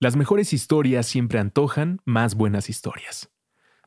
Las 0.00 0.14
mejores 0.14 0.52
historias 0.52 1.06
siempre 1.06 1.40
antojan 1.40 2.00
más 2.04 2.36
buenas 2.36 2.70
historias. 2.70 3.32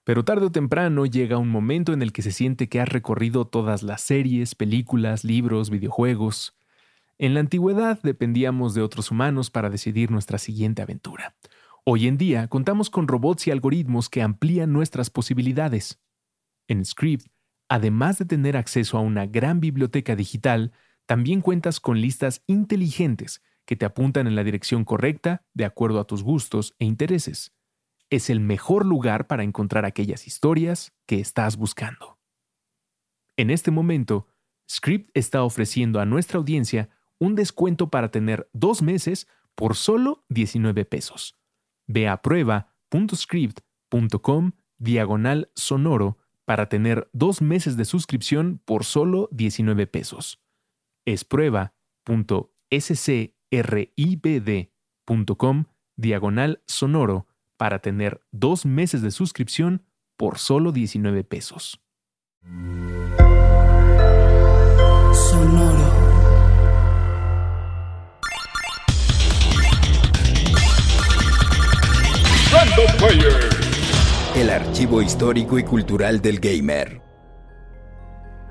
Pero 0.03 0.25
tarde 0.25 0.47
o 0.47 0.51
temprano 0.51 1.05
llega 1.05 1.37
un 1.37 1.47
momento 1.47 1.93
en 1.93 2.01
el 2.01 2.11
que 2.11 2.21
se 2.21 2.33
siente 2.33 2.67
que 2.67 2.81
has 2.81 2.89
recorrido 2.89 3.47
todas 3.47 3.81
las 3.81 4.01
series, 4.01 4.53
películas, 4.53 5.23
libros, 5.23 5.69
videojuegos. 5.69 6.57
En 7.17 7.33
la 7.33 7.39
antigüedad 7.39 7.97
dependíamos 8.03 8.73
de 8.73 8.81
otros 8.81 9.09
humanos 9.09 9.49
para 9.49 9.69
decidir 9.69 10.11
nuestra 10.11 10.37
siguiente 10.37 10.81
aventura. 10.81 11.37
Hoy 11.85 12.07
en 12.07 12.17
día 12.17 12.49
contamos 12.49 12.89
con 12.89 13.07
robots 13.07 13.47
y 13.47 13.51
algoritmos 13.51 14.09
que 14.09 14.21
amplían 14.21 14.73
nuestras 14.73 15.09
posibilidades. 15.09 16.01
En 16.67 16.83
Script, 16.83 17.27
además 17.69 18.17
de 18.17 18.25
tener 18.25 18.57
acceso 18.57 18.97
a 18.97 19.01
una 19.01 19.27
gran 19.27 19.61
biblioteca 19.61 20.17
digital, 20.17 20.73
también 21.05 21.39
cuentas 21.39 21.79
con 21.79 22.01
listas 22.01 22.43
inteligentes 22.47 23.41
que 23.71 23.77
te 23.77 23.85
apuntan 23.85 24.27
en 24.27 24.35
la 24.35 24.43
dirección 24.43 24.83
correcta 24.83 25.45
de 25.53 25.63
acuerdo 25.63 26.01
a 26.01 26.05
tus 26.05 26.23
gustos 26.23 26.75
e 26.77 26.83
intereses. 26.83 27.53
Es 28.09 28.29
el 28.29 28.41
mejor 28.41 28.85
lugar 28.85 29.27
para 29.27 29.43
encontrar 29.43 29.85
aquellas 29.85 30.27
historias 30.27 30.93
que 31.05 31.21
estás 31.21 31.55
buscando. 31.55 32.19
En 33.37 33.49
este 33.49 33.71
momento, 33.71 34.27
Script 34.69 35.09
está 35.13 35.43
ofreciendo 35.43 36.01
a 36.01 36.05
nuestra 36.05 36.37
audiencia 36.37 36.89
un 37.17 37.35
descuento 37.35 37.89
para 37.89 38.11
tener 38.11 38.49
dos 38.51 38.81
meses 38.81 39.29
por 39.55 39.77
solo 39.77 40.25
19 40.27 40.83
pesos. 40.83 41.39
Ve 41.87 42.09
a 42.09 42.21
prueba.script.com 42.21 44.51
diagonal 44.79 45.49
sonoro 45.55 46.17
para 46.43 46.67
tener 46.67 47.09
dos 47.13 47.41
meses 47.41 47.77
de 47.77 47.85
suscripción 47.85 48.61
por 48.65 48.83
solo 48.83 49.29
19 49.31 49.87
pesos. 49.87 50.41
Es 51.05 51.23
prueba.sc 51.23 51.71
ribd.com 53.51 55.05
diagonal 55.97 56.61
sonoro 56.65 57.27
para 57.57 57.79
tener 57.79 58.21
dos 58.31 58.65
meses 58.65 59.01
de 59.01 59.11
suscripción 59.11 59.83
por 60.17 60.37
solo 60.39 60.71
19 60.71 61.23
pesos. 61.23 61.79
Sonoro. 65.13 66.11
El 74.35 74.49
archivo 74.49 75.01
histórico 75.01 75.57
y 75.59 75.63
cultural 75.63 76.21
del 76.21 76.39
gamer. 76.39 77.10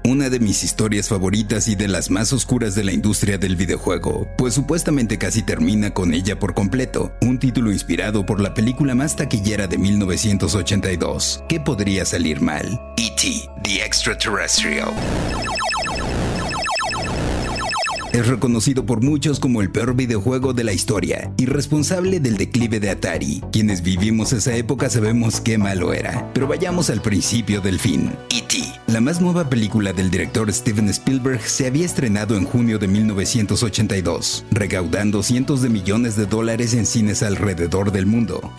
Una 0.05 0.31
de 0.31 0.41
mis 0.41 0.65
historias 0.65 1.09
favoritas 1.09 1.69
y 1.69 1.75
de 1.75 1.87
las 1.87 2.11
más 2.11 2.33
oscuras 2.33 2.75
de 2.75 2.85
la 2.85 2.93
industria 2.93 3.37
del 3.37 3.55
videojuego, 3.55 4.29
pues 4.39 4.55
supuestamente 4.55 5.19
casi 5.19 5.43
termina 5.43 5.93
con 5.93 6.15
ella 6.15 6.39
por 6.39 6.55
completo, 6.55 7.13
un 7.21 7.39
título 7.39 7.71
inspirado 7.71 8.25
por 8.25 8.41
la 8.41 8.55
película 8.55 8.95
más 8.95 9.15
taquillera 9.15 9.67
de 9.67 9.77
1982. 9.77 11.45
¿Qué 11.49 11.61
podría 11.61 12.07
salir 12.07 12.41
mal? 12.41 12.67
E.T. 12.97 13.49
The 13.63 13.85
Extraterrestrial. 13.85 14.91
Es 18.13 18.27
reconocido 18.27 18.85
por 18.85 19.03
muchos 19.03 19.39
como 19.39 19.63
el 19.63 19.71
peor 19.71 19.95
videojuego 19.95 20.53
de 20.53 20.65
la 20.65 20.73
historia 20.73 21.33
y 21.37 21.47
responsable 21.47 22.19
del 22.19 22.37
declive 22.37 22.81
de 22.81 22.91
Atari. 22.91 23.41
Quienes 23.53 23.83
vivimos 23.83 24.33
esa 24.33 24.57
época 24.57 24.91
sabemos 24.91 25.41
qué 25.41 25.59
malo 25.59 25.93
era. 25.93 26.29
Pero 26.35 26.49
vayamos 26.49 26.91
al 26.91 27.03
principio 27.03 27.61
del 27.61 27.79
fin. 27.79 28.11
E.T. 28.31 28.65
La 28.89 29.01
más 29.01 29.21
nueva 29.21 29.49
película 29.49 29.93
del 29.93 30.11
director 30.11 30.53
Steven 30.53 30.89
Spielberg 30.89 31.41
se 31.43 31.69
había 31.69 31.87
estrenado 31.87 32.37
en 32.37 32.47
junio 32.47 32.81
de 32.81 32.89
1982, 32.89 34.45
recaudando 34.51 35.23
cientos 35.23 35.63
de 35.63 35.69
millones 35.69 36.17
de 36.17 36.27
dólares 36.27 36.75
en 36.75 36.87
cines 36.87 37.23
alrededor 37.23 37.93
del 37.93 38.07
mundo. 38.07 38.53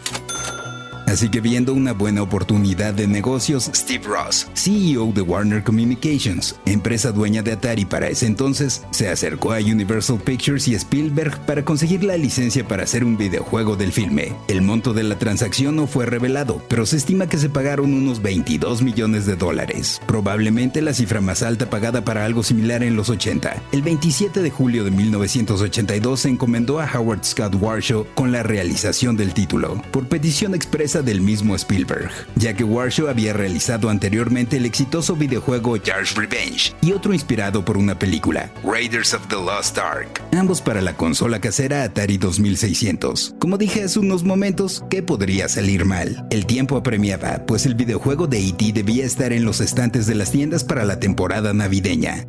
Así 1.11 1.27
que 1.27 1.41
viendo 1.41 1.73
una 1.73 1.91
buena 1.91 2.21
oportunidad 2.21 2.93
de 2.93 3.05
negocios, 3.05 3.69
Steve 3.75 4.05
Ross, 4.05 4.47
CEO 4.53 5.11
de 5.11 5.21
Warner 5.21 5.61
Communications, 5.61 6.55
empresa 6.65 7.11
dueña 7.11 7.41
de 7.41 7.51
Atari 7.51 7.83
para 7.83 8.07
ese 8.07 8.27
entonces, 8.27 8.85
se 8.91 9.09
acercó 9.09 9.51
a 9.51 9.57
Universal 9.57 10.19
Pictures 10.19 10.69
y 10.69 10.75
Spielberg 10.75 11.37
para 11.45 11.65
conseguir 11.65 12.05
la 12.05 12.15
licencia 12.15 12.65
para 12.65 12.83
hacer 12.83 13.03
un 13.03 13.17
videojuego 13.17 13.75
del 13.75 13.91
filme. 13.91 14.31
El 14.47 14.61
monto 14.61 14.93
de 14.93 15.03
la 15.03 15.19
transacción 15.19 15.75
no 15.75 15.85
fue 15.85 16.05
revelado, 16.05 16.63
pero 16.69 16.85
se 16.85 16.95
estima 16.95 17.27
que 17.27 17.37
se 17.37 17.49
pagaron 17.49 17.93
unos 17.93 18.21
22 18.21 18.81
millones 18.81 19.25
de 19.25 19.35
dólares, 19.35 19.99
probablemente 20.07 20.81
la 20.81 20.93
cifra 20.93 21.19
más 21.19 21.43
alta 21.43 21.69
pagada 21.69 22.05
para 22.05 22.23
algo 22.23 22.41
similar 22.41 22.83
en 22.83 22.95
los 22.95 23.09
80. 23.09 23.61
El 23.73 23.81
27 23.81 24.41
de 24.41 24.49
julio 24.49 24.85
de 24.85 24.91
1982 24.91 26.21
se 26.21 26.29
encomendó 26.29 26.79
a 26.79 26.89
Howard 26.89 27.25
Scott 27.25 27.55
Warshaw 27.59 28.07
con 28.15 28.31
la 28.31 28.43
realización 28.43 29.17
del 29.17 29.33
título, 29.33 29.81
por 29.91 30.07
petición 30.07 30.55
expresa 30.55 31.00
del 31.01 31.21
mismo 31.21 31.55
Spielberg, 31.55 32.11
ya 32.35 32.53
que 32.53 32.63
Warshaw 32.63 33.07
había 33.07 33.33
realizado 33.33 33.89
anteriormente 33.89 34.57
el 34.57 34.65
exitoso 34.65 35.15
videojuego 35.15 35.77
Jar's 35.83 36.15
Revenge 36.15 36.73
y 36.81 36.91
otro 36.91 37.13
inspirado 37.13 37.63
por 37.63 37.77
una 37.77 37.97
película, 37.97 38.51
Raiders 38.63 39.13
of 39.13 39.27
the 39.27 39.35
Lost 39.35 39.77
Ark, 39.77 40.21
ambos 40.37 40.61
para 40.61 40.81
la 40.81 40.93
consola 40.93 41.39
casera 41.39 41.83
Atari 41.83 42.17
2600. 42.17 43.35
Como 43.39 43.57
dije 43.57 43.83
hace 43.83 43.99
unos 43.99 44.23
momentos, 44.23 44.83
¿qué 44.89 45.01
podría 45.03 45.47
salir 45.49 45.85
mal? 45.85 46.25
El 46.29 46.45
tiempo 46.45 46.77
apremiaba, 46.77 47.45
pues 47.45 47.65
el 47.65 47.75
videojuego 47.75 48.27
de 48.27 48.39
E.T. 48.39 48.73
debía 48.73 49.05
estar 49.05 49.33
en 49.33 49.45
los 49.45 49.61
estantes 49.61 50.07
de 50.07 50.15
las 50.15 50.31
tiendas 50.31 50.63
para 50.63 50.85
la 50.85 50.99
temporada 50.99 51.53
navideña. 51.53 52.25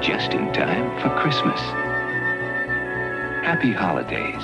Just 0.00 0.32
in 0.34 0.52
time 0.52 0.90
for 1.00 1.14
Christmas. 1.22 1.60
Happy 3.44 3.72
holidays 3.72 4.42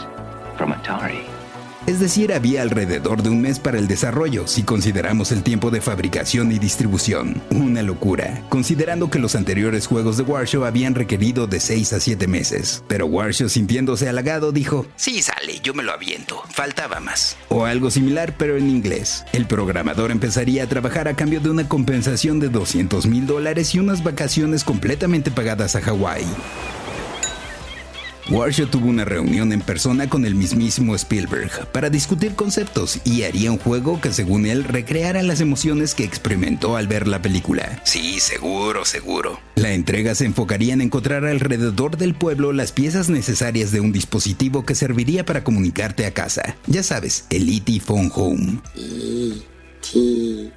from 0.56 0.72
Atari. 0.72 1.39
Es 1.86 1.98
decir, 1.98 2.32
había 2.32 2.62
alrededor 2.62 3.22
de 3.22 3.30
un 3.30 3.41
mes 3.41 3.58
para 3.58 3.78
el 3.78 3.88
desarrollo, 3.88 4.46
si 4.46 4.62
consideramos 4.62 5.32
el 5.32 5.42
tiempo 5.42 5.70
de 5.70 5.80
fabricación 5.80 6.52
y 6.52 6.58
distribución. 6.58 7.42
Una 7.50 7.82
locura, 7.82 8.44
considerando 8.48 9.10
que 9.10 9.18
los 9.18 9.34
anteriores 9.34 9.86
juegos 9.86 10.16
de 10.16 10.22
Warshaw 10.22 10.64
habían 10.64 10.94
requerido 10.94 11.46
de 11.46 11.58
6 11.58 11.94
a 11.94 12.00
7 12.00 12.26
meses. 12.26 12.84
Pero 12.86 13.06
Warshaw, 13.06 13.48
sintiéndose 13.48 14.08
halagado, 14.08 14.52
dijo, 14.52 14.86
Sí, 14.96 15.22
sale, 15.22 15.60
yo 15.62 15.74
me 15.74 15.82
lo 15.82 15.92
aviento, 15.92 16.42
faltaba 16.50 17.00
más. 17.00 17.36
O 17.48 17.64
algo 17.64 17.91
similar, 17.91 18.34
pero 18.36 18.56
en 18.56 18.68
inglés. 18.68 19.24
El 19.32 19.47
programador 19.47 20.10
empezaría 20.10 20.64
a 20.64 20.68
trabajar 20.68 21.08
a 21.08 21.14
cambio 21.14 21.41
de 21.41 21.50
una 21.50 21.68
compensación 21.68 22.41
de 22.41 22.48
200 22.48 23.06
mil 23.06 23.26
dólares 23.26 23.74
y 23.74 23.78
unas 23.78 24.04
vacaciones 24.04 24.64
completamente 24.64 25.30
pagadas 25.30 25.76
a 25.76 25.80
Hawái. 25.80 26.26
Warshaw 28.30 28.66
tuvo 28.66 28.86
una 28.86 29.04
reunión 29.04 29.52
en 29.52 29.60
persona 29.60 30.08
con 30.08 30.24
el 30.24 30.36
mismísimo 30.36 30.94
Spielberg 30.94 31.66
para 31.72 31.91
discutir 31.91 32.36
conceptos 32.36 33.00
y 33.04 33.24
haría 33.24 33.50
un 33.50 33.58
juego 33.58 34.00
que 34.00 34.12
según 34.12 34.46
él 34.46 34.62
recreara 34.62 35.24
las 35.24 35.41
emociones 35.41 35.96
que 35.96 36.04
experimentó 36.04 36.76
al 36.76 36.86
ver 36.86 37.08
la 37.08 37.20
película. 37.20 37.82
Sí, 37.82 38.20
seguro, 38.20 38.84
seguro. 38.84 39.41
La 39.56 39.72
entrega 39.72 40.14
se 40.14 40.26
enfocaría 40.26 40.74
en 40.74 40.80
encontrar 40.80 41.24
alrededor 41.24 41.96
del 41.96 42.14
pueblo 42.14 42.52
las 42.52 42.70
piezas 42.70 43.10
necesarias 43.10 43.72
de 43.72 43.80
un 43.80 43.91
dispositivo 43.91 44.64
que 44.64 44.76
serviría 44.76 45.24
para 45.24 45.42
comunicarte 45.42 46.06
a 46.06 46.14
casa. 46.14 46.56
Ya 46.68 46.84
sabes, 46.84 47.26
el 47.30 47.48
E.T. 47.48 47.80
Phone 47.80 48.12
Home. 48.14 48.60
E.T. 48.76 50.52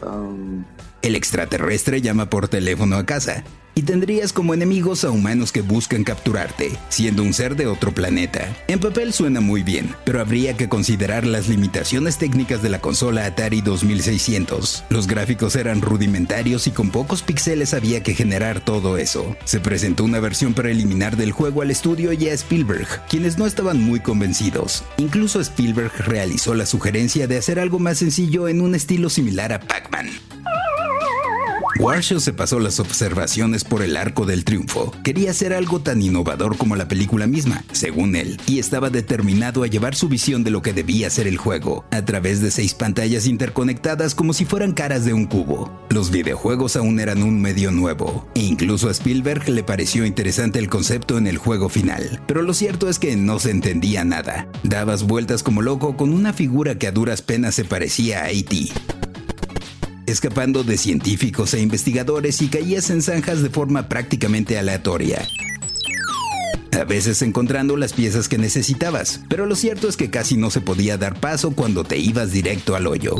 Phone. 0.00 0.66
El 1.02 1.14
extraterrestre 1.14 2.02
llama 2.02 2.28
por 2.28 2.48
teléfono 2.48 2.96
a 2.96 3.06
casa 3.06 3.44
y 3.78 3.82
tendrías 3.82 4.32
como 4.32 4.54
enemigos 4.54 5.04
a 5.04 5.10
humanos 5.12 5.52
que 5.52 5.60
buscan 5.60 6.02
capturarte, 6.02 6.76
siendo 6.88 7.22
un 7.22 7.32
ser 7.32 7.54
de 7.54 7.68
otro 7.68 7.92
planeta. 7.94 8.52
En 8.66 8.80
papel 8.80 9.12
suena 9.12 9.40
muy 9.40 9.62
bien, 9.62 9.94
pero 10.04 10.20
habría 10.20 10.56
que 10.56 10.68
considerar 10.68 11.24
las 11.24 11.46
limitaciones 11.46 12.18
técnicas 12.18 12.60
de 12.60 12.70
la 12.70 12.80
consola 12.80 13.24
Atari 13.24 13.60
2600. 13.60 14.82
Los 14.88 15.06
gráficos 15.06 15.54
eran 15.54 15.80
rudimentarios 15.80 16.66
y 16.66 16.72
con 16.72 16.90
pocos 16.90 17.22
píxeles 17.22 17.72
había 17.72 18.02
que 18.02 18.14
generar 18.14 18.64
todo 18.64 18.98
eso. 18.98 19.36
Se 19.44 19.60
presentó 19.60 20.02
una 20.02 20.18
versión 20.18 20.54
preliminar 20.54 21.16
del 21.16 21.30
juego 21.30 21.62
al 21.62 21.70
estudio 21.70 22.12
y 22.12 22.28
a 22.28 22.32
Spielberg, 22.32 22.88
quienes 23.08 23.38
no 23.38 23.46
estaban 23.46 23.80
muy 23.80 24.00
convencidos. 24.00 24.82
Incluso 24.96 25.40
Spielberg 25.40 25.92
realizó 25.98 26.52
la 26.54 26.66
sugerencia 26.66 27.28
de 27.28 27.38
hacer 27.38 27.60
algo 27.60 27.78
más 27.78 27.98
sencillo 27.98 28.48
en 28.48 28.60
un 28.60 28.74
estilo 28.74 29.08
similar 29.08 29.52
a 29.52 29.60
Pac-Man. 29.60 30.08
Warshaw 31.78 32.18
se 32.18 32.32
pasó 32.32 32.58
las 32.58 32.80
observaciones 32.80 33.62
por 33.62 33.82
el 33.82 33.96
arco 33.96 34.26
del 34.26 34.44
triunfo. 34.44 34.92
Quería 35.04 35.30
hacer 35.30 35.52
algo 35.52 35.78
tan 35.80 36.02
innovador 36.02 36.56
como 36.56 36.74
la 36.74 36.88
película 36.88 37.28
misma, 37.28 37.64
según 37.70 38.16
él, 38.16 38.40
y 38.46 38.58
estaba 38.58 38.90
determinado 38.90 39.62
a 39.62 39.68
llevar 39.68 39.94
su 39.94 40.08
visión 40.08 40.42
de 40.42 40.50
lo 40.50 40.60
que 40.60 40.72
debía 40.72 41.08
ser 41.08 41.28
el 41.28 41.36
juego, 41.36 41.84
a 41.92 42.04
través 42.04 42.40
de 42.40 42.50
seis 42.50 42.74
pantallas 42.74 43.26
interconectadas 43.26 44.16
como 44.16 44.32
si 44.32 44.44
fueran 44.44 44.72
caras 44.72 45.04
de 45.04 45.12
un 45.12 45.26
cubo. 45.26 45.70
Los 45.88 46.10
videojuegos 46.10 46.74
aún 46.74 46.98
eran 46.98 47.22
un 47.22 47.40
medio 47.40 47.70
nuevo, 47.70 48.28
e 48.34 48.40
incluso 48.40 48.88
a 48.88 48.92
Spielberg 48.92 49.48
le 49.48 49.62
pareció 49.62 50.04
interesante 50.04 50.58
el 50.58 50.68
concepto 50.68 51.16
en 51.16 51.28
el 51.28 51.38
juego 51.38 51.68
final, 51.68 52.20
pero 52.26 52.42
lo 52.42 52.54
cierto 52.54 52.88
es 52.88 52.98
que 52.98 53.16
no 53.16 53.38
se 53.38 53.52
entendía 53.52 54.04
nada. 54.04 54.48
Dabas 54.64 55.04
vueltas 55.04 55.44
como 55.44 55.62
loco 55.62 55.96
con 55.96 56.12
una 56.12 56.32
figura 56.32 56.76
que 56.76 56.88
a 56.88 56.92
duras 56.92 57.22
penas 57.22 57.54
se 57.54 57.64
parecía 57.64 58.24
a 58.24 58.30
E.T 58.30 58.97
escapando 60.08 60.64
de 60.64 60.76
científicos 60.76 61.54
e 61.54 61.60
investigadores 61.60 62.42
y 62.42 62.48
caías 62.48 62.90
en 62.90 63.02
zanjas 63.02 63.42
de 63.42 63.50
forma 63.50 63.88
prácticamente 63.88 64.58
aleatoria. 64.58 65.26
a 66.72 66.84
veces 66.84 67.22
encontrando 67.22 67.76
las 67.76 67.92
piezas 67.92 68.28
que 68.28 68.38
necesitabas, 68.38 69.20
pero 69.28 69.46
lo 69.46 69.56
cierto 69.56 69.88
es 69.88 69.96
que 69.96 70.10
casi 70.10 70.36
no 70.36 70.50
se 70.50 70.60
podía 70.60 70.96
dar 70.96 71.18
paso 71.18 71.50
cuando 71.50 71.82
te 71.84 71.98
ibas 71.98 72.30
directo 72.30 72.76
al 72.76 72.86
hoyo 72.86 73.16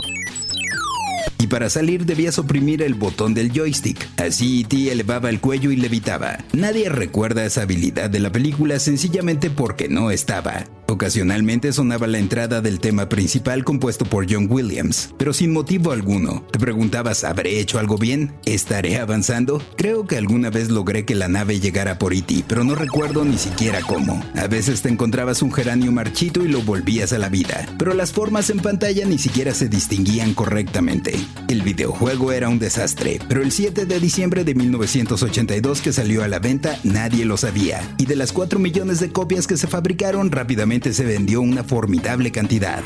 y 1.38 1.46
para 1.46 1.70
salir 1.70 2.05
debías 2.05 2.38
oprimir 2.38 2.82
el 2.82 2.94
botón 2.94 3.32
del 3.32 3.52
joystick. 3.52 4.06
Así 4.20 4.62
E.T. 4.62 4.91
elevaba 4.93 5.31
el 5.31 5.41
cuello 5.41 5.70
y 5.70 5.76
levitaba. 5.76 6.38
Nadie 6.52 6.88
recuerda 6.88 7.44
esa 7.44 7.62
habilidad 7.62 8.11
de 8.11 8.19
la 8.19 8.32
película 8.32 8.79
sencillamente 8.81 9.49
porque 9.50 9.88
no 9.88 10.11
estaba. 10.11 10.64
Ocasionalmente 10.90 11.70
sonaba 11.75 12.06
la 12.06 12.19
entrada 12.19 12.62
del 12.62 12.81
tema 12.81 13.11
principal 13.11 13.62
compuesto 13.62 14.06
por 14.06 14.25
John 14.26 14.46
Williams, 14.49 15.11
pero 15.19 15.35
sin 15.35 15.52
motivo 15.52 15.93
alguno. 15.93 16.46
Te 16.50 16.58
preguntabas, 16.58 17.25
¿habré 17.25 17.61
hecho 17.61 17.79
algo 17.79 17.99
bien? 17.99 18.32
¿Estaré 18.46 18.96
avanzando? 18.96 19.62
Creo 19.76 20.06
que 20.06 20.17
alguna 20.17 20.49
vez 20.49 20.70
logré 20.70 21.05
que 21.05 21.14
la 21.14 21.29
nave 21.29 21.61
llegara 21.61 21.99
por 21.99 22.14
E.T., 22.14 22.44
pero 22.49 22.64
no 22.64 22.75
recuerdo 22.75 23.23
ni 23.26 23.37
siquiera 23.37 23.82
cómo. 23.82 24.25
A 24.35 24.46
veces 24.46 24.81
te 24.81 24.88
encontrabas 24.88 25.43
un 25.43 25.52
geranio 25.52 25.93
marchito 25.93 26.43
y 26.43 26.49
lo 26.49 26.62
volvías 26.62 27.12
a 27.12 27.19
la 27.19 27.29
vida, 27.29 27.67
pero 27.79 27.93
las 27.93 28.12
formas 28.12 28.49
en 28.49 28.61
pantalla 28.61 29.05
ni 29.05 29.19
siquiera 29.19 29.52
se 29.52 29.69
distinguían 29.69 30.32
correctamente. 30.32 31.12
El 31.49 31.61
videojuego 31.61 32.32
era 32.32 32.49
un 32.49 32.58
desastre, 32.58 33.20
pero 33.29 33.43
el 33.43 33.52
7 33.52 33.84
de 33.84 34.00
diciembre 34.00 34.43
de 34.43 34.55
1982 34.55 35.82
que 35.82 35.93
salió 35.93 36.25
a 36.25 36.29
la 36.29 36.38
venta 36.38 36.79
nadie 36.82 37.26
lo 37.26 37.37
sabía, 37.37 37.82
y 37.99 38.06
de 38.06 38.17
las 38.17 38.32
4 38.32 38.58
millones 38.58 39.00
de 39.00 39.12
copias 39.12 39.46
que 39.46 39.58
se 39.58 39.67
fabricaron 39.67 40.31
rápidamente 40.31 40.77
se 40.80 41.04
vendió 41.04 41.40
una 41.40 41.64
formidable 41.64 42.30
cantidad 42.30 42.82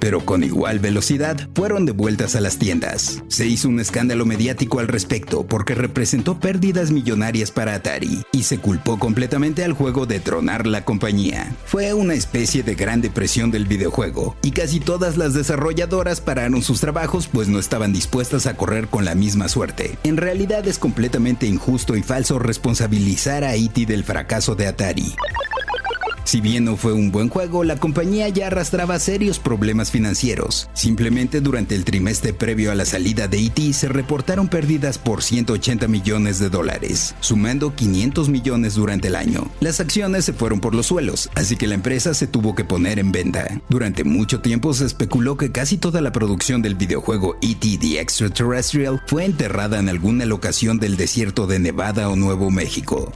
pero 0.00 0.24
con 0.24 0.42
igual 0.42 0.78
velocidad 0.78 1.48
fueron 1.54 1.86
devueltas 1.86 2.34
a 2.34 2.40
las 2.40 2.58
tiendas. 2.58 3.22
Se 3.28 3.46
hizo 3.46 3.68
un 3.68 3.78
escándalo 3.78 4.26
mediático 4.26 4.80
al 4.80 4.88
respecto 4.88 5.46
porque 5.46 5.74
representó 5.74 6.40
pérdidas 6.40 6.90
millonarias 6.90 7.50
para 7.50 7.74
Atari 7.74 8.22
y 8.32 8.42
se 8.44 8.58
culpó 8.58 8.98
completamente 8.98 9.64
al 9.64 9.74
juego 9.74 10.06
de 10.06 10.20
tronar 10.20 10.66
la 10.66 10.84
compañía. 10.84 11.54
Fue 11.64 11.92
una 11.94 12.14
especie 12.14 12.62
de 12.62 12.74
gran 12.74 13.00
depresión 13.00 13.50
del 13.50 13.66
videojuego 13.66 14.36
y 14.42 14.50
casi 14.52 14.80
todas 14.80 15.16
las 15.16 15.34
desarrolladoras 15.34 16.20
pararon 16.20 16.62
sus 16.62 16.80
trabajos 16.80 17.28
pues 17.28 17.48
no 17.48 17.58
estaban 17.58 17.92
dispuestas 17.92 18.46
a 18.46 18.56
correr 18.56 18.88
con 18.88 19.04
la 19.04 19.14
misma 19.14 19.48
suerte. 19.48 19.98
En 20.04 20.16
realidad 20.16 20.66
es 20.66 20.78
completamente 20.78 21.46
injusto 21.46 21.96
y 21.96 22.02
falso 22.02 22.38
responsabilizar 22.38 23.44
a 23.44 23.54
E.T. 23.54 23.86
del 23.86 24.04
fracaso 24.04 24.54
de 24.54 24.66
Atari. 24.66 25.14
Si 26.24 26.40
bien 26.40 26.64
no 26.64 26.76
fue 26.76 26.92
un 26.92 27.10
buen 27.10 27.28
juego, 27.28 27.64
la 27.64 27.76
compañía 27.76 28.28
ya 28.28 28.48
arrastraba 28.48 28.98
serios 28.98 29.38
problemas 29.38 29.90
financieros. 29.90 30.68
Simplemente 30.74 31.40
durante 31.40 31.74
el 31.74 31.84
trimestre 31.84 32.32
previo 32.32 32.70
a 32.70 32.74
la 32.74 32.84
salida 32.84 33.28
de 33.28 33.38
E.T. 33.46 33.72
se 33.72 33.88
reportaron 33.88 34.48
pérdidas 34.48 34.98
por 34.98 35.22
180 35.22 35.88
millones 35.88 36.38
de 36.38 36.50
dólares, 36.50 37.14
sumando 37.20 37.74
500 37.74 38.28
millones 38.28 38.74
durante 38.74 39.08
el 39.08 39.16
año. 39.16 39.50
Las 39.60 39.80
acciones 39.80 40.24
se 40.24 40.32
fueron 40.32 40.60
por 40.60 40.74
los 40.74 40.86
suelos, 40.86 41.30
así 41.34 41.56
que 41.56 41.66
la 41.66 41.74
empresa 41.74 42.14
se 42.14 42.26
tuvo 42.26 42.54
que 42.54 42.64
poner 42.64 42.98
en 42.98 43.12
venta. 43.12 43.60
Durante 43.68 44.04
mucho 44.04 44.40
tiempo 44.40 44.74
se 44.74 44.86
especuló 44.86 45.36
que 45.36 45.52
casi 45.52 45.78
toda 45.78 46.00
la 46.00 46.12
producción 46.12 46.62
del 46.62 46.74
videojuego 46.74 47.36
E.T. 47.42 47.78
The 47.78 48.00
Extraterrestrial 48.00 49.02
fue 49.06 49.24
enterrada 49.24 49.78
en 49.78 49.88
alguna 49.88 50.26
locación 50.26 50.78
del 50.78 50.96
desierto 50.96 51.46
de 51.46 51.58
Nevada 51.58 52.08
o 52.08 52.16
Nuevo 52.16 52.50
México 52.50 53.12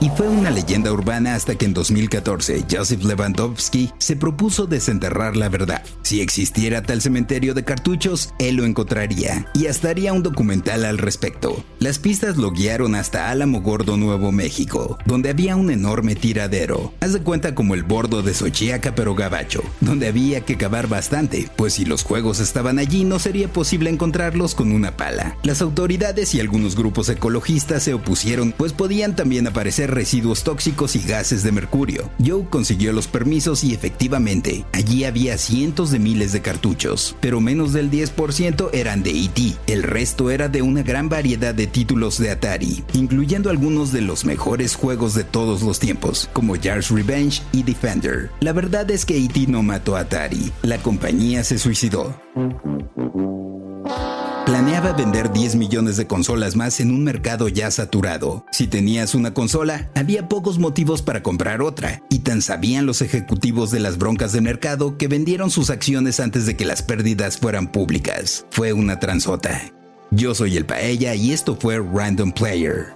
y 0.00 0.10
fue 0.10 0.28
una 0.28 0.50
leyenda 0.50 0.92
urbana 0.92 1.34
hasta 1.34 1.54
que 1.54 1.64
en 1.64 1.74
2014 1.74 2.64
Joseph 2.70 3.02
Lewandowski 3.04 3.92
se 3.98 4.16
propuso 4.16 4.66
desenterrar 4.66 5.36
la 5.36 5.48
verdad. 5.48 5.82
Si 6.02 6.20
existiera 6.20 6.82
tal 6.82 7.02
cementerio 7.02 7.54
de 7.54 7.64
cartuchos, 7.64 8.32
él 8.38 8.56
lo 8.56 8.64
encontraría 8.64 9.46
y 9.54 9.66
hasta 9.66 9.90
haría 9.90 10.12
un 10.12 10.22
documental 10.22 10.84
al 10.84 10.98
respecto. 10.98 11.64
Las 11.78 11.98
pistas 11.98 12.36
lo 12.36 12.50
guiaron 12.50 12.94
hasta 12.94 13.30
Álamo 13.30 13.60
Gordo, 13.60 13.96
Nuevo 13.96 14.32
México, 14.32 14.98
donde 15.06 15.30
había 15.30 15.56
un 15.56 15.70
enorme 15.70 16.14
tiradero. 16.14 16.92
Haz 17.00 17.12
de 17.12 17.20
cuenta 17.20 17.54
como 17.54 17.74
el 17.74 17.82
bordo 17.82 18.22
de 18.22 18.34
Xochiaca 18.34 18.94
pero 18.94 19.14
gabacho, 19.14 19.62
donde 19.80 20.08
había 20.08 20.42
que 20.42 20.56
cavar 20.56 20.88
bastante, 20.88 21.48
pues 21.56 21.74
si 21.74 21.84
los 21.84 22.02
juegos 22.02 22.40
estaban 22.40 22.78
allí 22.78 23.04
no 23.04 23.18
sería 23.18 23.48
posible 23.48 23.90
encontrarlos 23.90 24.54
con 24.54 24.72
una 24.72 24.96
pala. 24.96 25.36
Las 25.42 25.62
autoridades 25.62 26.34
y 26.34 26.40
algunos 26.40 26.76
grupos 26.76 27.08
ecologistas 27.08 27.82
se 27.82 27.94
opusieron, 27.94 28.52
pues 28.56 28.72
podían 28.72 29.16
también 29.16 29.46
aparecer 29.46 29.85
residuos 29.86 30.44
tóxicos 30.44 30.96
y 30.96 31.00
gases 31.00 31.42
de 31.42 31.52
mercurio. 31.52 32.10
Joe 32.24 32.46
consiguió 32.48 32.92
los 32.92 33.08
permisos 33.08 33.64
y 33.64 33.74
efectivamente, 33.74 34.64
allí 34.72 35.04
había 35.04 35.38
cientos 35.38 35.90
de 35.90 35.98
miles 35.98 36.32
de 36.32 36.42
cartuchos, 36.42 37.16
pero 37.20 37.40
menos 37.40 37.72
del 37.72 37.90
10% 37.90 38.70
eran 38.72 39.02
de 39.02 39.10
E.T. 39.10 39.54
El 39.66 39.82
resto 39.82 40.30
era 40.30 40.48
de 40.48 40.62
una 40.62 40.82
gran 40.82 41.08
variedad 41.08 41.54
de 41.54 41.66
títulos 41.66 42.18
de 42.18 42.30
Atari, 42.30 42.84
incluyendo 42.92 43.50
algunos 43.50 43.92
de 43.92 44.00
los 44.00 44.24
mejores 44.24 44.74
juegos 44.74 45.14
de 45.14 45.24
todos 45.24 45.62
los 45.62 45.78
tiempos, 45.78 46.28
como 46.32 46.54
Jar's 46.54 46.90
Revenge 46.90 47.42
y 47.52 47.62
Defender. 47.62 48.30
La 48.40 48.52
verdad 48.52 48.90
es 48.90 49.04
que 49.04 49.16
E.T. 49.16 49.46
no 49.48 49.62
mató 49.62 49.96
a 49.96 50.00
Atari, 50.00 50.52
la 50.62 50.78
compañía 50.78 51.44
se 51.44 51.58
suicidó 51.58 52.14
planeaba 54.46 54.92
vender 54.92 55.32
10 55.32 55.56
millones 55.56 55.96
de 55.96 56.06
consolas 56.06 56.54
más 56.54 56.78
en 56.78 56.92
un 56.92 57.02
mercado 57.02 57.48
ya 57.48 57.70
saturado. 57.72 58.46
Si 58.52 58.68
tenías 58.68 59.14
una 59.16 59.34
consola, 59.34 59.90
había 59.96 60.28
pocos 60.28 60.58
motivos 60.60 61.02
para 61.02 61.22
comprar 61.22 61.60
otra, 61.60 62.02
y 62.08 62.20
tan 62.20 62.40
sabían 62.40 62.86
los 62.86 63.02
ejecutivos 63.02 63.72
de 63.72 63.80
las 63.80 63.98
broncas 63.98 64.32
de 64.32 64.40
mercado 64.40 64.96
que 64.96 65.08
vendieron 65.08 65.50
sus 65.50 65.68
acciones 65.68 66.20
antes 66.20 66.46
de 66.46 66.56
que 66.56 66.64
las 66.64 66.80
pérdidas 66.80 67.38
fueran 67.38 67.72
públicas. 67.72 68.46
Fue 68.50 68.72
una 68.72 69.00
transota. 69.00 69.72
Yo 70.12 70.34
soy 70.34 70.56
el 70.56 70.64
Paella 70.64 71.16
y 71.16 71.32
esto 71.32 71.56
fue 71.56 71.78
Random 71.78 72.30
Player. 72.30 72.95